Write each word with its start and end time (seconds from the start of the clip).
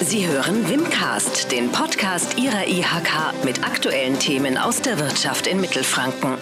Sie 0.00 0.26
hören 0.26 0.68
Wimcast, 0.68 1.52
den 1.52 1.70
Podcast 1.70 2.36
Ihrer 2.36 2.66
IHK 2.66 3.44
mit 3.44 3.64
aktuellen 3.64 4.18
Themen 4.18 4.58
aus 4.58 4.82
der 4.82 4.98
Wirtschaft 4.98 5.46
in 5.46 5.60
Mittelfranken. 5.60 6.36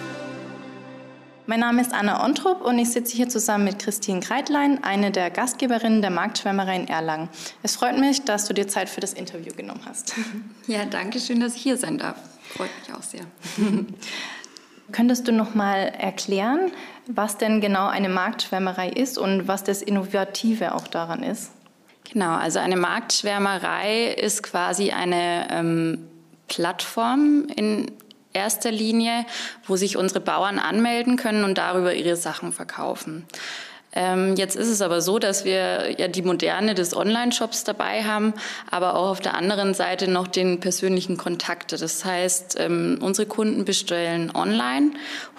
Mein 1.45 1.59
Name 1.59 1.81
ist 1.81 1.93
Anna 1.93 2.25
Ontrup 2.25 2.61
und 2.61 2.79
ich 2.79 2.89
sitze 2.89 3.15
hier 3.15 3.29
zusammen 3.29 3.65
mit 3.65 3.79
Christine 3.79 4.21
Kreitlein, 4.21 4.83
eine 4.83 5.11
der 5.11 5.29
Gastgeberinnen 5.29 6.01
der 6.01 6.09
Marktschwärmerei 6.09 6.77
in 6.77 6.87
Erlangen. 6.87 7.29
Es 7.61 7.75
freut 7.75 7.97
mich, 7.99 8.23
dass 8.23 8.47
du 8.47 8.53
dir 8.53 8.67
Zeit 8.67 8.89
für 8.89 9.01
das 9.01 9.13
Interview 9.13 9.53
genommen 9.55 9.81
hast. 9.85 10.15
Ja, 10.67 10.85
danke 10.85 11.19
schön, 11.19 11.39
dass 11.39 11.55
ich 11.55 11.61
hier 11.61 11.77
sein 11.77 11.97
darf. 11.97 12.17
Freut 12.55 12.69
mich 12.79 12.97
auch 12.97 13.03
sehr. 13.03 13.25
Könntest 14.91 15.27
du 15.27 15.31
noch 15.31 15.55
mal 15.55 15.93
erklären, 15.97 16.71
was 17.07 17.37
denn 17.37 17.61
genau 17.61 17.87
eine 17.87 18.09
Marktschwärmerei 18.09 18.89
ist 18.89 19.17
und 19.17 19.47
was 19.47 19.63
das 19.63 19.81
Innovative 19.81 20.73
auch 20.73 20.87
daran 20.87 21.21
ist? 21.21 21.51
Genau, 22.13 22.35
also 22.35 22.59
eine 22.59 22.77
Marktschwärmerei 22.77 24.09
ist 24.09 24.43
quasi 24.43 24.91
eine 24.91 25.47
ähm, 25.49 26.07
Plattform 26.47 27.47
in 27.55 27.91
erster 28.33 28.71
Linie, 28.71 29.25
wo 29.65 29.75
sich 29.77 29.97
unsere 29.97 30.19
Bauern 30.19 30.59
anmelden 30.59 31.17
können 31.17 31.43
und 31.43 31.57
darüber 31.57 31.95
ihre 31.95 32.15
Sachen 32.15 32.53
verkaufen. 32.53 33.25
Ähm, 33.95 34.35
jetzt 34.35 34.55
ist 34.55 34.69
es 34.69 34.81
aber 34.83 35.01
so, 35.01 35.17
dass 35.17 35.43
wir 35.43 35.99
ja 35.99 36.07
die 36.07 36.21
Moderne 36.21 36.75
des 36.75 36.95
Online-Shops 36.95 37.63
dabei 37.63 38.03
haben, 38.03 38.33
aber 38.69 38.95
auch 38.95 39.09
auf 39.09 39.19
der 39.19 39.33
anderen 39.33 39.73
Seite 39.73 40.07
noch 40.07 40.27
den 40.27 40.59
persönlichen 40.59 41.17
Kontakt. 41.17 41.71
Das 41.71 42.05
heißt, 42.05 42.57
ähm, 42.59 42.99
unsere 43.01 43.27
Kunden 43.27 43.65
bestellen 43.65 44.31
online, 44.35 44.91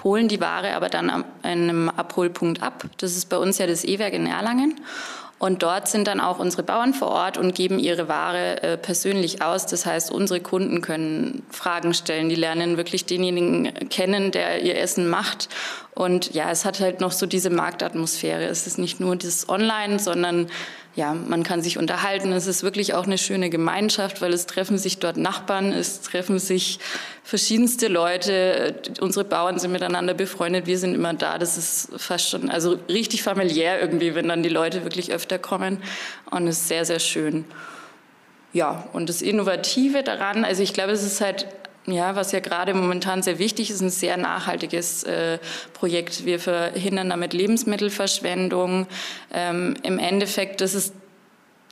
holen 0.02 0.26
die 0.26 0.40
Ware 0.40 0.74
aber 0.74 0.88
dann 0.88 1.08
an 1.08 1.24
einem 1.42 1.88
Abholpunkt 1.88 2.62
ab. 2.64 2.84
Das 2.98 3.16
ist 3.16 3.28
bei 3.28 3.38
uns 3.38 3.58
ja 3.58 3.68
das 3.68 3.84
E-Werk 3.84 4.12
in 4.12 4.26
Erlangen. 4.26 4.80
Und 5.44 5.62
dort 5.62 5.88
sind 5.88 6.06
dann 6.06 6.20
auch 6.20 6.38
unsere 6.38 6.62
Bauern 6.62 6.94
vor 6.94 7.08
Ort 7.08 7.36
und 7.36 7.54
geben 7.54 7.78
ihre 7.78 8.08
Ware 8.08 8.62
äh, 8.62 8.78
persönlich 8.78 9.42
aus. 9.42 9.66
Das 9.66 9.84
heißt, 9.84 10.10
unsere 10.10 10.40
Kunden 10.40 10.80
können 10.80 11.42
Fragen 11.50 11.92
stellen. 11.92 12.30
Die 12.30 12.34
lernen 12.34 12.78
wirklich 12.78 13.04
denjenigen 13.04 13.90
kennen, 13.90 14.30
der 14.30 14.62
ihr 14.62 14.78
Essen 14.78 15.06
macht. 15.06 15.50
Und 15.94 16.32
ja, 16.32 16.50
es 16.50 16.64
hat 16.64 16.80
halt 16.80 17.02
noch 17.02 17.12
so 17.12 17.26
diese 17.26 17.50
Marktatmosphäre. 17.50 18.44
Es 18.44 18.66
ist 18.66 18.78
nicht 18.78 19.00
nur 19.00 19.16
das 19.16 19.46
Online, 19.46 19.98
sondern 19.98 20.46
ja, 20.96 21.12
man 21.12 21.42
kann 21.42 21.60
sich 21.60 21.76
unterhalten. 21.76 22.32
Es 22.32 22.46
ist 22.46 22.62
wirklich 22.62 22.94
auch 22.94 23.04
eine 23.04 23.18
schöne 23.18 23.50
Gemeinschaft, 23.50 24.22
weil 24.22 24.32
es 24.32 24.46
treffen 24.46 24.78
sich 24.78 24.98
dort 24.98 25.16
Nachbarn, 25.16 25.72
es 25.72 26.02
treffen 26.02 26.38
sich 26.38 26.78
verschiedenste 27.24 27.88
Leute. 27.88 28.76
Unsere 29.00 29.24
Bauern 29.24 29.58
sind 29.58 29.72
miteinander 29.72 30.14
befreundet, 30.14 30.66
wir 30.66 30.78
sind 30.78 30.94
immer 30.94 31.12
da. 31.12 31.38
Das 31.38 31.58
ist 31.58 31.88
fast 31.96 32.30
schon, 32.30 32.48
also 32.48 32.78
richtig 32.88 33.24
familiär 33.24 33.80
irgendwie, 33.80 34.14
wenn 34.14 34.28
dann 34.28 34.44
die 34.44 34.48
Leute 34.48 34.84
wirklich 34.84 35.12
öfter 35.12 35.38
kommen. 35.38 35.82
Und 36.30 36.46
es 36.46 36.58
ist 36.58 36.68
sehr, 36.68 36.84
sehr 36.84 37.00
schön. 37.00 37.44
Ja, 38.52 38.86
und 38.92 39.08
das 39.08 39.20
Innovative 39.20 40.04
daran, 40.04 40.44
also 40.44 40.62
ich 40.62 40.72
glaube, 40.72 40.92
es 40.92 41.02
ist 41.02 41.20
halt 41.20 41.46
ja, 41.86 42.16
was 42.16 42.32
ja 42.32 42.40
gerade 42.40 42.72
momentan 42.72 43.22
sehr 43.22 43.38
wichtig 43.38 43.70
ist, 43.70 43.80
ein 43.80 43.90
sehr 43.90 44.16
nachhaltiges 44.16 45.04
äh, 45.04 45.38
Projekt. 45.74 46.24
Wir 46.24 46.40
verhindern 46.40 47.10
damit 47.10 47.32
Lebensmittelverschwendung. 47.32 48.86
Ähm, 49.32 49.74
Im 49.82 49.98
Endeffekt, 49.98 50.60
das 50.60 50.74
ist 50.74 50.94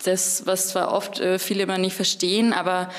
das, 0.05 0.47
was 0.47 0.69
zwar 0.69 0.93
oft 0.93 1.21
äh, 1.21 1.39
viele 1.39 1.63
immer 1.63 1.79
nicht 1.79 1.95
verstehen, 1.95 2.53
aber 2.53 2.91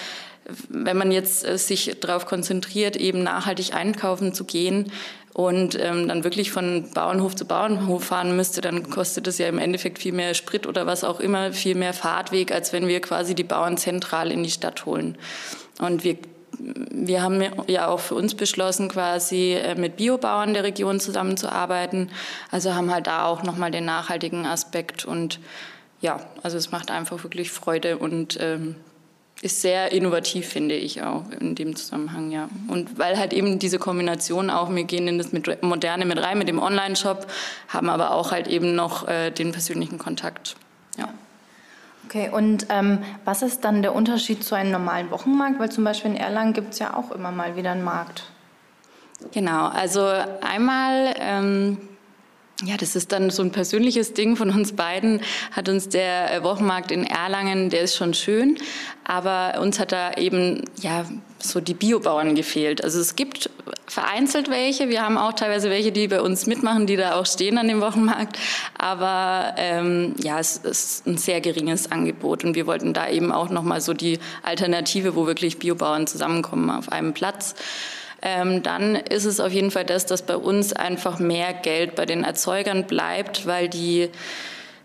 wenn 0.70 0.98
man 0.98 1.12
jetzt 1.12 1.46
äh, 1.46 1.58
sich 1.58 2.00
darauf 2.00 2.26
konzentriert, 2.26 2.96
eben 2.96 3.24
nachhaltig 3.24 3.74
einkaufen 3.74 4.34
zu 4.34 4.44
gehen 4.46 4.92
und 5.34 5.78
ähm, 5.80 6.08
dann 6.08 6.24
wirklich 6.24 6.52
von 6.52 6.90
Bauernhof 6.94 7.36
zu 7.36 7.46
Bauernhof 7.46 8.06
fahren 8.06 8.36
müsste, 8.36 8.62
dann 8.62 8.90
kostet 8.90 9.28
es 9.28 9.38
ja 9.38 9.48
im 9.48 9.58
Endeffekt 9.58 10.00
viel 10.00 10.14
mehr 10.14 10.34
Sprit 10.34 10.68
oder 10.68 10.86
was 10.86 11.04
auch 11.04 11.20
immer, 11.20 11.54
viel 11.54 11.76
mehr 11.76 11.94
Fahrtweg, 11.94 12.52
als 12.52 12.74
wenn 12.74 12.88
wir 12.88 13.02
quasi 13.02 13.36
die 13.36 13.44
Bauern 13.44 13.78
zentral 13.78 14.32
in 14.32 14.44
die 14.44 14.52
Stadt 14.52 14.86
holen. 14.86 15.18
Und 15.80 16.04
wir 16.04 16.18
wir 16.60 17.22
haben 17.22 17.44
ja 17.68 17.88
auch 17.88 18.00
für 18.00 18.16
uns 18.16 18.36
beschlossen, 18.36 18.90
quasi 18.90 19.54
äh, 19.54 19.76
mit 19.76 19.98
Biobauern 19.98 20.54
der 20.54 20.64
Region 20.64 21.00
zusammenzuarbeiten. 21.00 22.10
Also 22.52 22.74
haben 22.74 22.92
halt 22.92 23.08
da 23.08 23.26
auch 23.26 23.44
nochmal 23.44 23.72
den 23.72 23.86
nachhaltigen 23.86 24.46
Aspekt 24.46 25.06
und 25.06 25.40
ja, 26.02 26.20
also 26.44 26.58
es 26.58 26.72
macht 26.72 26.92
einfach 26.92 27.24
wirklich 27.24 27.52
Freude 27.52 27.98
und 27.98 28.38
ähm, 28.42 28.76
ist 29.42 29.62
sehr 29.62 29.92
innovativ, 29.92 30.48
finde 30.48 30.76
ich 30.76 31.02
auch 31.02 31.24
in 31.40 31.56
dem 31.56 31.76
Zusammenhang, 31.76 32.32
ja. 32.32 32.50
Und 32.70 32.98
weil 32.98 33.18
halt 33.18 33.34
eben 33.34 33.60
diese 33.60 33.78
Kombination 33.78 34.50
auch, 34.50 34.74
wir 34.74 34.84
gehen 34.86 35.08
in 35.08 35.18
das 35.18 35.32
Moderne 35.62 36.06
mit 36.06 36.18
rein, 36.22 36.38
mit 36.38 36.48
dem 36.48 36.60
Online-Shop, 36.60 37.28
haben 37.68 37.90
aber 37.90 38.12
auch 38.12 38.32
halt 38.32 38.48
eben 38.48 38.76
noch 38.76 39.08
äh, 39.08 39.32
den 39.32 39.52
persönlichen 39.52 39.98
Kontakt. 39.98 40.56
Okay, 42.14 42.30
und 42.30 42.68
ähm, 42.70 43.00
was 43.26 43.42
ist 43.42 43.64
dann 43.64 43.82
der 43.82 43.96
Unterschied 43.96 44.44
zu 44.44 44.54
einem 44.54 44.70
normalen 44.70 45.10
Wochenmarkt? 45.10 45.58
Weil 45.58 45.72
zum 45.72 45.84
Beispiel 45.84 46.12
in 46.12 46.18
Erlangen 46.18 46.54
gibt 46.54 46.74
es 46.74 46.80
ja 46.80 46.96
auch 46.96 47.10
immer 47.10 47.32
mal 47.32 47.56
wieder 47.56 47.72
einen 47.72 47.84
Markt. 47.84 48.26
Genau, 49.32 49.66
also 49.66 50.06
einmal, 50.42 51.16
ähm, 51.18 51.80
ja, 52.64 52.78
das 52.78 52.96
ist 52.96 53.14
dann 53.14 53.32
so 53.32 53.42
ein 53.42 53.52
persönliches 53.52 54.14
Ding 54.14 54.36
von 54.36 54.52
uns 54.52 54.74
beiden, 54.74 55.22
hat 55.54 55.70
uns 55.70 55.90
der 55.90 56.32
äh, 56.32 56.44
Wochenmarkt 56.44 56.92
in 56.92 57.04
Erlangen, 57.04 57.72
der 57.72 57.82
ist 57.82 57.96
schon 57.96 58.14
schön, 58.14 58.60
aber 59.06 59.60
uns 59.60 59.80
hat 59.80 59.92
da 59.92 60.14
eben, 60.14 60.66
ja, 60.80 61.06
so 61.40 61.62
die 61.62 61.74
Biobauern 61.74 62.36
gefehlt. 62.36 62.84
Also 62.84 63.00
es 63.00 63.16
gibt 63.16 63.50
vereinzelt 63.94 64.50
welche. 64.50 64.90
Wir 64.90 65.04
haben 65.04 65.18
auch 65.18 65.34
teilweise 65.34 65.70
welche, 65.70 65.92
die 65.92 66.08
bei 66.08 66.22
uns 66.22 66.48
mitmachen, 66.48 66.88
die 66.88 66.98
da 66.98 67.16
auch 67.16 67.26
stehen 67.26 67.58
an 67.58 67.68
dem 67.68 67.80
Wochenmarkt. 67.80 68.38
Aber 68.78 69.54
ähm, 69.58 70.16
ja, 70.22 70.40
es 70.40 70.58
ist 70.58 71.08
ein 71.08 71.18
sehr 71.18 71.40
geringes 71.42 71.92
Angebot 71.92 72.44
und 72.44 72.56
wir 72.56 72.68
wollten 72.68 72.94
da 72.94 73.08
eben 73.08 73.32
auch 73.32 73.50
nochmal 73.50 73.82
so 73.82 73.94
die 73.94 74.20
Alternative, 74.42 75.16
wo 75.16 75.28
wirklich 75.28 75.60
Biobauern 75.60 76.08
zusammenkommen 76.08 76.70
auf 76.70 76.92
einem 76.92 77.14
Platz. 77.14 77.56
Ähm, 78.22 78.64
dann 78.64 78.96
ist 78.96 79.26
es 79.26 79.40
auf 79.40 79.52
jeden 79.52 79.70
Fall 79.70 79.86
das, 79.86 80.06
dass 80.06 80.22
bei 80.22 80.38
uns 80.38 80.74
einfach 80.74 81.20
mehr 81.20 81.54
Geld 81.54 81.96
bei 81.96 82.06
den 82.06 82.24
Erzeugern 82.24 82.86
bleibt, 82.86 83.46
weil 83.46 83.68
die 83.68 84.10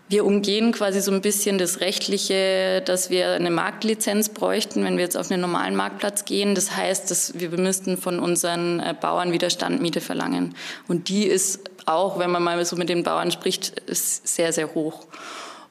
wir 0.09 0.25
umgehen 0.25 0.71
quasi 0.71 1.01
so 1.01 1.11
ein 1.11 1.21
bisschen 1.21 1.59
das 1.59 1.81
Rechtliche, 1.81 2.81
dass 2.83 3.11
wir 3.11 3.33
eine 3.33 3.51
Marktlizenz 3.51 4.29
bräuchten, 4.29 4.83
wenn 4.83 4.97
wir 4.97 5.03
jetzt 5.03 5.15
auf 5.15 5.29
einen 5.29 5.39
normalen 5.39 5.75
Marktplatz 5.75 6.25
gehen. 6.25 6.55
Das 6.55 6.75
heißt, 6.75 7.11
dass 7.11 7.39
wir 7.39 7.51
müssten 7.51 7.95
von 7.95 8.19
unseren 8.19 8.79
äh, 8.79 8.95
Bauern 8.99 9.31
wieder 9.31 9.51
Standmiete 9.51 10.01
verlangen. 10.01 10.55
Und 10.87 11.09
die 11.09 11.25
ist 11.25 11.69
auch, 11.85 12.17
wenn 12.17 12.31
man 12.31 12.43
mal 12.43 12.63
so 12.65 12.75
mit 12.75 12.89
den 12.89 13.03
Bauern 13.03 13.31
spricht, 13.31 13.83
sehr, 13.87 14.51
sehr 14.51 14.73
hoch. 14.73 15.05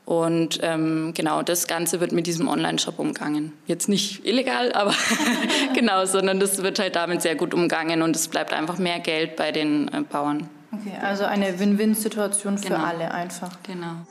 Und 0.04 0.60
ähm, 0.62 1.12
genau, 1.14 1.42
das 1.42 1.66
Ganze 1.66 2.00
wird 2.00 2.12
mit 2.12 2.26
diesem 2.26 2.48
Online-Shop 2.48 2.98
umgangen. 2.98 3.52
Jetzt 3.66 3.88
nicht 3.88 4.24
illegal, 4.24 4.72
aber 4.72 4.94
genau, 5.74 6.06
sondern 6.06 6.38
das 6.38 6.62
wird 6.62 6.78
halt 6.78 6.94
damit 6.94 7.22
sehr 7.22 7.34
gut 7.34 7.52
umgangen 7.54 8.02
und 8.02 8.14
es 8.14 8.28
bleibt 8.28 8.52
einfach 8.52 8.78
mehr 8.78 9.00
Geld 9.00 9.34
bei 9.34 9.50
den 9.50 9.88
äh, 9.88 10.02
Bauern. 10.02 10.48
Okay, 10.80 10.96
also 11.02 11.24
eine 11.24 11.58
Win-Win-Situation 11.58 12.58
für 12.58 12.68
genau. 12.68 12.84
alle 12.84 13.10
einfach. 13.10 13.50
Genau. 13.62 14.06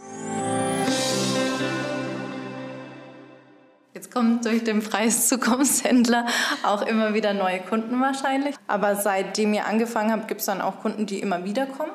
Jetzt 3.94 4.11
kommen 4.11 4.41
durch 4.41 4.63
den 4.63 4.83
Preiszukunftshändler 4.83 6.28
auch 6.63 6.83
immer 6.83 7.13
wieder 7.16 7.33
neue 7.33 7.59
Kunden 7.59 8.00
wahrscheinlich. 8.00 8.55
Aber 8.67 8.95
seitdem 8.95 9.53
ihr 9.55 9.66
angefangen 9.66 10.11
habt, 10.11 10.28
gibt 10.28 10.41
es 10.41 10.45
dann 10.45 10.61
auch 10.61 10.81
Kunden, 10.81 11.07
die 11.07 11.19
immer 11.19 11.44
wieder 11.45 11.66
kommen? 11.66 11.91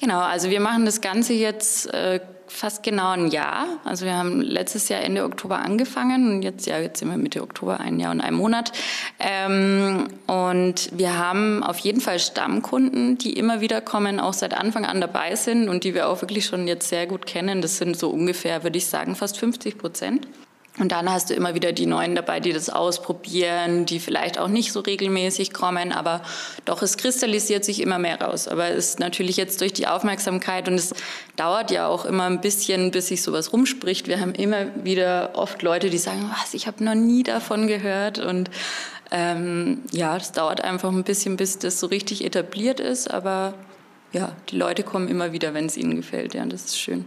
Genau, 0.00 0.20
also 0.20 0.50
wir 0.50 0.60
machen 0.60 0.84
das 0.84 1.00
Ganze 1.00 1.32
jetzt 1.32 1.92
äh, 1.92 2.20
fast 2.46 2.82
genau 2.82 3.10
ein 3.10 3.28
Jahr. 3.28 3.66
Also 3.84 4.04
wir 4.04 4.16
haben 4.16 4.40
letztes 4.40 4.88
Jahr 4.88 5.02
Ende 5.02 5.24
Oktober 5.24 5.58
angefangen 5.58 6.30
und 6.30 6.42
jetzt, 6.42 6.66
ja, 6.66 6.78
jetzt 6.78 7.00
sind 7.00 7.10
wir 7.10 7.16
Mitte 7.16 7.42
Oktober, 7.42 7.80
ein 7.80 7.98
Jahr 7.98 8.12
und 8.12 8.20
ein 8.20 8.34
Monat. 8.34 8.72
Ähm, 9.18 10.08
und 10.26 10.90
wir 10.92 11.18
haben 11.18 11.62
auf 11.62 11.78
jeden 11.78 12.00
Fall 12.00 12.18
Stammkunden, 12.18 13.18
die 13.18 13.32
immer 13.32 13.60
wieder 13.60 13.80
kommen, 13.80 14.20
auch 14.20 14.32
seit 14.32 14.54
Anfang 14.54 14.84
an 14.84 15.00
dabei 15.00 15.34
sind 15.36 15.68
und 15.68 15.84
die 15.84 15.94
wir 15.94 16.08
auch 16.08 16.22
wirklich 16.22 16.46
schon 16.46 16.66
jetzt 16.68 16.88
sehr 16.88 17.06
gut 17.06 17.26
kennen. 17.26 17.60
Das 17.60 17.78
sind 17.78 17.96
so 17.96 18.10
ungefähr, 18.10 18.62
würde 18.62 18.78
ich 18.78 18.86
sagen, 18.86 19.14
fast 19.14 19.38
50 19.38 19.78
Prozent. 19.78 20.28
Und 20.78 20.92
dann 20.92 21.10
hast 21.10 21.30
du 21.30 21.34
immer 21.34 21.54
wieder 21.54 21.72
die 21.72 21.86
Neuen 21.86 22.14
dabei, 22.14 22.40
die 22.40 22.52
das 22.52 22.70
ausprobieren, 22.70 23.84
die 23.84 23.98
vielleicht 23.98 24.38
auch 24.38 24.48
nicht 24.48 24.72
so 24.72 24.80
regelmäßig 24.80 25.52
kommen, 25.52 25.92
aber 25.92 26.22
doch, 26.64 26.82
es 26.82 26.96
kristallisiert 26.96 27.64
sich 27.64 27.80
immer 27.80 27.98
mehr 27.98 28.20
raus. 28.20 28.46
Aber 28.46 28.68
es 28.68 28.90
ist 28.90 29.00
natürlich 29.00 29.36
jetzt 29.36 29.60
durch 29.60 29.72
die 29.72 29.86
Aufmerksamkeit 29.88 30.68
und 30.68 30.74
es 30.74 30.94
dauert 31.36 31.70
ja 31.70 31.88
auch 31.88 32.04
immer 32.04 32.24
ein 32.24 32.40
bisschen, 32.40 32.90
bis 32.90 33.08
sich 33.08 33.22
sowas 33.22 33.52
rumspricht. 33.52 34.06
Wir 34.06 34.20
haben 34.20 34.34
immer 34.34 34.66
wieder 34.84 35.32
oft 35.34 35.62
Leute, 35.62 35.90
die 35.90 35.98
sagen, 35.98 36.30
was, 36.40 36.54
ich 36.54 36.66
habe 36.66 36.84
noch 36.84 36.94
nie 36.94 37.22
davon 37.22 37.66
gehört 37.66 38.18
und 38.18 38.50
ähm, 39.10 39.82
ja, 39.90 40.16
es 40.16 40.32
dauert 40.32 40.62
einfach 40.62 40.90
ein 40.90 41.04
bisschen, 41.04 41.36
bis 41.36 41.58
das 41.58 41.80
so 41.80 41.86
richtig 41.86 42.24
etabliert 42.24 42.78
ist, 42.78 43.10
aber 43.10 43.54
ja, 44.12 44.32
die 44.50 44.56
Leute 44.56 44.82
kommen 44.82 45.08
immer 45.08 45.32
wieder, 45.32 45.54
wenn 45.54 45.66
es 45.66 45.76
ihnen 45.76 45.96
gefällt. 45.96 46.34
Ja, 46.34 46.44
das 46.46 46.66
ist 46.66 46.78
schön. 46.78 47.04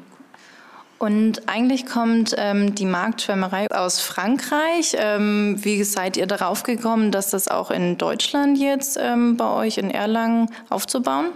Und 1.02 1.50
eigentlich 1.50 1.88
kommt 1.88 2.36
ähm, 2.38 2.76
die 2.76 2.86
Marktschwärmerei 2.86 3.66
aus 3.72 4.00
Frankreich. 4.00 4.96
Ähm, 4.96 5.56
wie 5.58 5.84
seid 5.84 6.16
ihr 6.16 6.28
darauf 6.28 6.62
gekommen, 6.62 7.12
dass 7.12 7.32
das 7.32 7.48
auch 7.48 7.72
in 7.72 7.98
Deutschland 7.98 8.60
jetzt 8.60 9.00
ähm, 9.02 9.36
bei 9.36 9.50
euch 9.50 9.80
in 9.80 9.90
Erlangen 9.90 10.52
aufzubauen? 10.70 11.30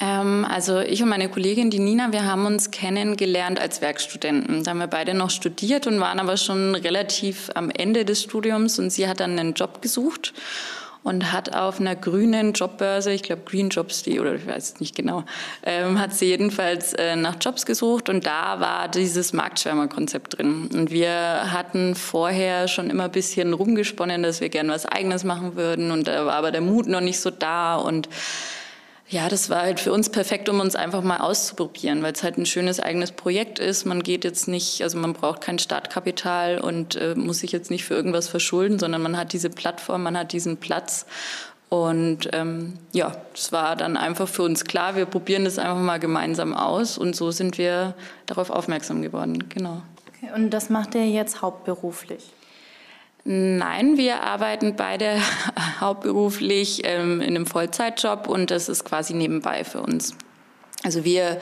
Ähm, 0.00 0.44
also 0.50 0.80
ich 0.80 1.00
und 1.00 1.10
meine 1.10 1.28
Kollegin, 1.28 1.70
die 1.70 1.78
Nina, 1.78 2.10
wir 2.10 2.24
haben 2.24 2.44
uns 2.44 2.72
kennengelernt 2.72 3.60
als 3.60 3.80
Werkstudenten. 3.80 4.64
Da 4.64 4.72
haben 4.72 4.78
wir 4.78 4.88
beide 4.88 5.14
noch 5.14 5.30
studiert 5.30 5.86
und 5.86 6.00
waren 6.00 6.18
aber 6.18 6.36
schon 6.36 6.74
relativ 6.74 7.52
am 7.54 7.70
Ende 7.70 8.04
des 8.04 8.20
Studiums 8.20 8.80
und 8.80 8.90
sie 8.90 9.06
hat 9.06 9.20
dann 9.20 9.38
einen 9.38 9.54
Job 9.54 9.80
gesucht 9.80 10.34
und 11.04 11.32
hat 11.32 11.54
auf 11.54 11.78
einer 11.78 11.94
grünen 11.94 12.54
Jobbörse, 12.54 13.12
ich 13.12 13.22
glaube 13.22 13.42
Green 13.44 13.68
Jobs, 13.68 14.08
oder 14.08 14.34
ich 14.34 14.46
weiß 14.46 14.80
nicht 14.80 14.96
genau, 14.96 15.22
ähm, 15.62 16.00
hat 16.00 16.14
sie 16.14 16.26
jedenfalls 16.26 16.94
äh, 16.94 17.14
nach 17.14 17.36
Jobs 17.40 17.66
gesucht 17.66 18.08
und 18.08 18.26
da 18.26 18.58
war 18.58 18.88
dieses 18.88 19.32
Marktschwärmerkonzept 19.32 20.38
drin. 20.38 20.68
Und 20.72 20.90
wir 20.90 21.52
hatten 21.52 21.94
vorher 21.94 22.66
schon 22.68 22.90
immer 22.90 23.04
ein 23.04 23.12
bisschen 23.12 23.52
rumgesponnen, 23.52 24.22
dass 24.22 24.40
wir 24.40 24.48
gerne 24.48 24.72
was 24.72 24.86
Eigenes 24.86 25.24
machen 25.24 25.56
würden 25.56 25.90
und 25.90 26.08
da 26.08 26.26
war 26.26 26.34
aber 26.34 26.50
der 26.50 26.62
Mut 26.62 26.88
noch 26.88 27.02
nicht 27.02 27.20
so 27.20 27.30
da 27.30 27.76
und 27.76 28.08
ja, 29.08 29.28
das 29.28 29.50
war 29.50 29.62
halt 29.62 29.80
für 29.80 29.92
uns 29.92 30.08
perfekt, 30.08 30.48
um 30.48 30.60
uns 30.60 30.76
einfach 30.76 31.02
mal 31.02 31.18
auszuprobieren, 31.18 32.02
weil 32.02 32.14
es 32.14 32.22
halt 32.22 32.38
ein 32.38 32.46
schönes 32.46 32.80
eigenes 32.80 33.12
Projekt 33.12 33.58
ist. 33.58 33.84
Man 33.84 34.02
geht 34.02 34.24
jetzt 34.24 34.48
nicht, 34.48 34.82
also 34.82 34.98
man 34.98 35.12
braucht 35.12 35.42
kein 35.42 35.58
Startkapital 35.58 36.58
und 36.58 36.96
äh, 36.96 37.14
muss 37.14 37.40
sich 37.40 37.52
jetzt 37.52 37.70
nicht 37.70 37.84
für 37.84 37.94
irgendwas 37.94 38.28
verschulden, 38.28 38.78
sondern 38.78 39.02
man 39.02 39.16
hat 39.16 39.32
diese 39.34 39.50
Plattform, 39.50 40.02
man 40.04 40.16
hat 40.16 40.32
diesen 40.32 40.56
Platz. 40.56 41.04
Und 41.68 42.30
ähm, 42.32 42.74
ja, 42.92 43.12
es 43.34 43.52
war 43.52 43.76
dann 43.76 43.96
einfach 43.96 44.28
für 44.28 44.42
uns 44.42 44.64
klar, 44.64 44.96
wir 44.96 45.06
probieren 45.06 45.44
das 45.44 45.58
einfach 45.58 45.80
mal 45.80 45.98
gemeinsam 45.98 46.54
aus 46.54 46.96
und 46.96 47.14
so 47.14 47.30
sind 47.30 47.58
wir 47.58 47.94
darauf 48.26 48.50
aufmerksam 48.50 49.02
geworden. 49.02 49.48
Genau. 49.50 49.82
Okay, 50.08 50.32
und 50.34 50.50
das 50.50 50.70
macht 50.70 50.94
ihr 50.94 51.06
jetzt 51.08 51.42
hauptberuflich? 51.42 52.32
Nein, 53.24 53.96
wir 53.96 54.20
arbeiten 54.20 54.76
beide 54.76 55.18
hauptberuflich 55.80 56.82
ähm, 56.84 57.22
in 57.22 57.36
einem 57.36 57.46
Vollzeitjob 57.46 58.28
und 58.28 58.50
das 58.50 58.68
ist 58.68 58.84
quasi 58.84 59.14
nebenbei 59.14 59.64
für 59.64 59.80
uns. 59.80 60.14
Also 60.82 61.04
wir 61.04 61.40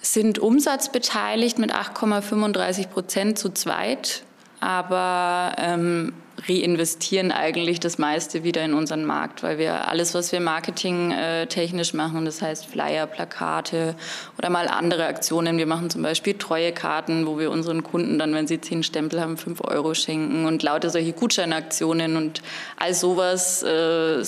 sind 0.00 0.38
umsatzbeteiligt 0.38 1.58
mit 1.58 1.74
8,35 1.74 2.86
Prozent 2.88 3.38
zu 3.38 3.50
zweit, 3.50 4.22
aber 4.60 5.54
ähm, 5.58 6.12
reinvestieren 6.46 7.32
eigentlich 7.32 7.80
das 7.80 7.98
meiste 7.98 8.44
wieder 8.44 8.64
in 8.64 8.74
unseren 8.74 9.04
Markt, 9.04 9.42
weil 9.42 9.58
wir 9.58 9.88
alles, 9.88 10.14
was 10.14 10.30
wir 10.30 10.40
marketingtechnisch 10.40 11.94
machen, 11.94 12.24
das 12.24 12.42
heißt 12.42 12.66
Flyer, 12.66 13.06
Plakate 13.06 13.94
oder 14.38 14.50
mal 14.50 14.68
andere 14.68 15.06
Aktionen. 15.06 15.58
Wir 15.58 15.66
machen 15.66 15.90
zum 15.90 16.02
Beispiel 16.02 16.34
Treuekarten, 16.34 17.26
wo 17.26 17.38
wir 17.38 17.50
unseren 17.50 17.82
Kunden 17.82 18.18
dann, 18.18 18.34
wenn 18.34 18.46
sie 18.46 18.60
zehn 18.60 18.82
Stempel 18.82 19.20
haben, 19.20 19.36
fünf 19.36 19.60
Euro 19.62 19.94
schenken 19.94 20.46
und 20.46 20.62
lauter 20.62 20.90
solche 20.90 21.12
Gutscheinaktionen 21.12 22.16
und 22.16 22.42
all 22.76 22.94
sowas, 22.94 23.62
äh, 23.62 24.22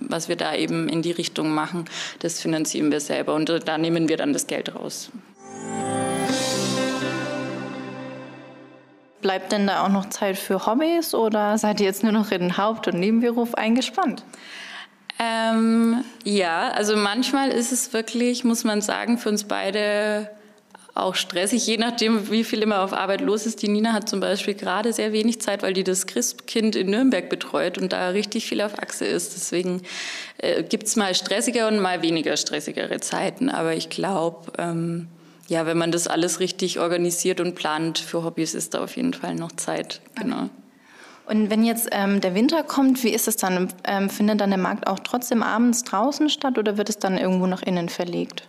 was 0.00 0.28
wir 0.28 0.36
da 0.36 0.54
eben 0.54 0.88
in 0.88 1.02
die 1.02 1.12
Richtung 1.12 1.50
machen, 1.50 1.84
das 2.20 2.40
finanzieren 2.40 2.90
wir 2.90 3.00
selber 3.00 3.34
und 3.34 3.48
da 3.66 3.78
nehmen 3.78 4.08
wir 4.08 4.16
dann 4.16 4.32
das 4.32 4.46
Geld 4.46 4.74
raus. 4.74 5.10
Bleibt 9.20 9.52
denn 9.52 9.66
da 9.66 9.84
auch 9.84 9.88
noch 9.88 10.08
Zeit 10.10 10.38
für 10.38 10.66
Hobbys 10.66 11.14
oder 11.14 11.58
seid 11.58 11.80
ihr 11.80 11.86
jetzt 11.86 12.02
nur 12.02 12.12
noch 12.12 12.30
in 12.30 12.40
den 12.40 12.56
Haupt- 12.56 12.86
und 12.86 13.00
Nebenberuf 13.00 13.54
eingespannt? 13.54 14.22
Ähm, 15.18 16.04
ja, 16.22 16.70
also 16.70 16.96
manchmal 16.96 17.50
ist 17.50 17.72
es 17.72 17.92
wirklich, 17.92 18.44
muss 18.44 18.62
man 18.62 18.80
sagen, 18.80 19.18
für 19.18 19.28
uns 19.28 19.44
beide 19.44 20.30
auch 20.98 21.14
stressig, 21.14 21.66
je 21.66 21.76
nachdem, 21.76 22.30
wie 22.30 22.44
viel 22.44 22.62
immer 22.62 22.82
auf 22.82 22.92
Arbeit 22.92 23.20
los 23.20 23.46
ist. 23.46 23.62
Die 23.62 23.68
Nina 23.68 23.92
hat 23.92 24.08
zum 24.08 24.20
Beispiel 24.20 24.54
gerade 24.54 24.92
sehr 24.92 25.12
wenig 25.12 25.40
Zeit, 25.40 25.62
weil 25.62 25.72
die 25.72 25.84
das 25.84 26.06
Christkind 26.06 26.76
in 26.76 26.90
Nürnberg 26.90 27.28
betreut 27.28 27.78
und 27.78 27.92
da 27.92 28.08
richtig 28.10 28.46
viel 28.46 28.60
auf 28.60 28.78
Achse 28.78 29.04
ist. 29.04 29.34
Deswegen 29.34 29.82
äh, 30.38 30.62
gibt 30.62 30.86
es 30.86 30.96
mal 30.96 31.14
stressiger 31.14 31.68
und 31.68 31.80
mal 31.80 32.02
weniger 32.02 32.36
stressigere 32.36 33.00
Zeiten. 33.00 33.48
Aber 33.48 33.74
ich 33.74 33.90
glaube, 33.90 34.52
ähm, 34.58 35.08
ja, 35.48 35.64
wenn 35.66 35.78
man 35.78 35.90
das 35.90 36.06
alles 36.06 36.40
richtig 36.40 36.78
organisiert 36.78 37.40
und 37.40 37.54
plant 37.54 37.98
für 37.98 38.22
Hobbys, 38.22 38.54
ist 38.54 38.74
da 38.74 38.84
auf 38.84 38.96
jeden 38.96 39.14
Fall 39.14 39.34
noch 39.34 39.52
Zeit. 39.52 40.00
Genau. 40.14 40.50
Und 41.26 41.50
wenn 41.50 41.64
jetzt 41.64 41.88
ähm, 41.92 42.20
der 42.20 42.34
Winter 42.34 42.62
kommt, 42.62 43.02
wie 43.02 43.10
ist 43.10 43.28
es 43.28 43.36
dann? 43.36 43.68
Ähm, 43.84 44.08
findet 44.08 44.40
dann 44.40 44.50
der 44.50 44.58
Markt 44.58 44.86
auch 44.86 44.98
trotzdem 44.98 45.42
abends 45.42 45.84
draußen 45.84 46.28
statt 46.30 46.58
oder 46.58 46.76
wird 46.76 46.88
es 46.88 46.98
dann 46.98 47.18
irgendwo 47.18 47.46
nach 47.46 47.62
innen 47.62 47.88
verlegt? 47.88 48.48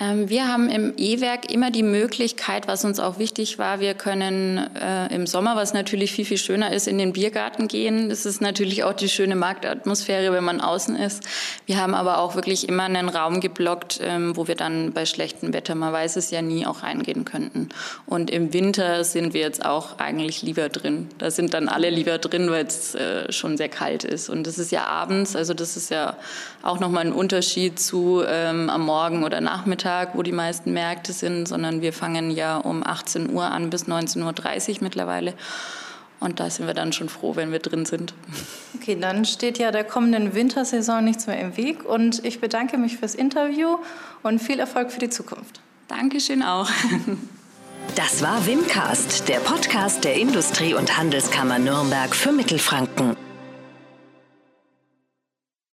Ähm, 0.00 0.28
wir 0.28 0.46
haben 0.46 0.70
im 0.70 0.94
E-Werk 0.96 1.50
immer 1.50 1.72
die 1.72 1.82
Möglichkeit, 1.82 2.68
was 2.68 2.84
uns 2.84 3.00
auch 3.00 3.18
wichtig 3.18 3.58
war, 3.58 3.80
wir 3.80 3.94
können 3.94 4.58
äh, 4.76 5.12
im 5.12 5.26
Sommer, 5.26 5.56
was 5.56 5.74
natürlich 5.74 6.12
viel, 6.12 6.24
viel 6.24 6.38
schöner 6.38 6.72
ist, 6.72 6.86
in 6.86 6.98
den 6.98 7.12
Biergarten 7.12 7.66
gehen. 7.66 8.08
Das 8.08 8.24
ist 8.24 8.40
natürlich 8.40 8.84
auch 8.84 8.92
die 8.92 9.08
schöne 9.08 9.34
Marktatmosphäre, 9.34 10.32
wenn 10.32 10.44
man 10.44 10.60
außen 10.60 10.94
ist. 10.94 11.24
Wir 11.66 11.78
haben 11.78 11.94
aber 11.94 12.18
auch 12.18 12.36
wirklich 12.36 12.68
immer 12.68 12.84
einen 12.84 13.08
Raum 13.08 13.40
geblockt, 13.40 14.00
ähm, 14.02 14.36
wo 14.36 14.46
wir 14.46 14.54
dann 14.54 14.92
bei 14.92 15.04
schlechtem 15.04 15.52
Wetter, 15.52 15.74
man 15.74 15.92
weiß 15.92 16.16
es 16.16 16.30
ja 16.30 16.42
nie, 16.42 16.64
auch 16.64 16.84
reingehen 16.84 17.24
könnten. 17.24 17.68
Und 18.06 18.30
im 18.30 18.52
Winter 18.52 19.02
sind 19.02 19.34
wir 19.34 19.40
jetzt 19.40 19.64
auch 19.64 19.98
eigentlich 19.98 20.42
lieber 20.42 20.68
drin. 20.68 21.08
Da 21.18 21.32
sind 21.32 21.54
dann 21.54 21.68
alle 21.68 21.90
lieber 21.90 22.18
drin, 22.18 22.50
weil 22.50 22.66
es 22.66 22.94
äh, 22.94 23.32
schon 23.32 23.56
sehr 23.56 23.68
kalt 23.68 24.04
ist. 24.04 24.28
Und 24.28 24.46
das 24.46 24.58
ist 24.58 24.70
ja 24.70 24.86
abends, 24.86 25.34
also 25.34 25.54
das 25.54 25.76
ist 25.76 25.90
ja 25.90 26.16
auch 26.62 26.78
nochmal 26.78 27.06
ein 27.06 27.12
Unterschied 27.12 27.80
zu 27.80 28.22
ähm, 28.26 28.70
am 28.70 28.82
Morgen 28.82 29.24
oder 29.24 29.40
Nachmittag 29.40 29.87
Tag, 29.88 30.10
wo 30.12 30.22
die 30.22 30.32
meisten 30.32 30.74
Märkte 30.74 31.14
sind, 31.14 31.48
sondern 31.48 31.80
wir 31.80 31.94
fangen 31.94 32.30
ja 32.30 32.58
um 32.58 32.86
18 32.86 33.32
Uhr 33.32 33.44
an 33.44 33.70
bis 33.70 33.84
19.30 33.84 34.68
Uhr 34.68 34.76
mittlerweile. 34.82 35.32
Und 36.20 36.40
da 36.40 36.50
sind 36.50 36.66
wir 36.66 36.74
dann 36.74 36.92
schon 36.92 37.08
froh, 37.08 37.36
wenn 37.36 37.52
wir 37.52 37.58
drin 37.58 37.86
sind. 37.86 38.12
Okay, 38.78 38.98
dann 39.00 39.24
steht 39.24 39.56
ja 39.58 39.70
der 39.70 39.84
kommenden 39.84 40.34
Wintersaison 40.34 41.02
nichts 41.02 41.26
mehr 41.26 41.40
im 41.40 41.56
Weg. 41.56 41.86
Und 41.86 42.22
ich 42.22 42.38
bedanke 42.38 42.76
mich 42.76 42.98
fürs 42.98 43.14
Interview 43.14 43.78
und 44.22 44.40
viel 44.40 44.60
Erfolg 44.60 44.92
für 44.92 45.00
die 45.00 45.08
Zukunft. 45.08 45.60
Dankeschön 45.88 46.42
auch. 46.42 46.68
Das 47.94 48.20
war 48.20 48.46
Wimcast, 48.46 49.26
der 49.28 49.38
Podcast 49.38 50.04
der 50.04 50.16
Industrie- 50.16 50.74
und 50.74 50.98
Handelskammer 50.98 51.58
Nürnberg 51.58 52.14
für 52.14 52.32
Mittelfranken. 52.32 53.16